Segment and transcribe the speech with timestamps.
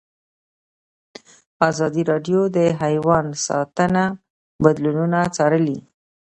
[1.69, 4.03] ازادي راډیو د حیوان ساتنه
[4.63, 5.79] بدلونونه څارلي.